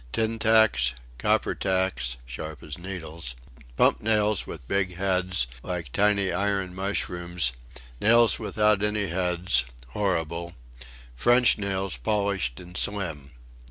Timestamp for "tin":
0.11-0.39